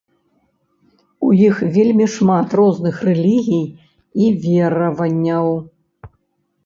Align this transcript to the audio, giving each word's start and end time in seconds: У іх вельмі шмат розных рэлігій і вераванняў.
У 1.27 1.29
іх 1.47 1.55
вельмі 1.75 2.07
шмат 2.15 2.55
розных 2.61 2.95
рэлігій 3.09 3.63
і 4.25 4.33
вераванняў. 4.47 5.45